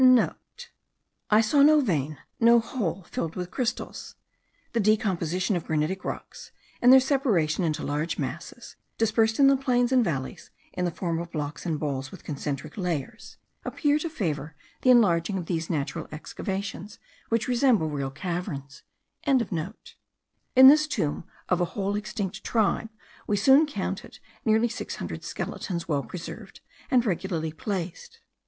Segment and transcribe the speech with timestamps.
[0.01, 4.15] *(* I saw no vein, no hole (four) filled with crystals.
[4.73, 9.91] The decomposition of granitic rocks, and their separation into large masses, dispersed in the plains
[9.91, 14.55] and valleys in the form of blocks and balls with concentric layers, appear to favour
[14.81, 16.97] the enlarging of these natural excavations,
[17.29, 18.81] which resemble real caverns.)
[19.27, 19.45] In
[20.67, 22.89] this tomb of a whole extinct tribe
[23.27, 26.59] we soon counted nearly six hundred skeletons well preserved,
[26.89, 28.19] and regularly placed.